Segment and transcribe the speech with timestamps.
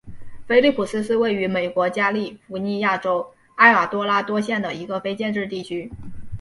[0.47, 5.91] 菲利普斯是位于美国加利福尼亚州埃尔多拉多县的一个非建制地区。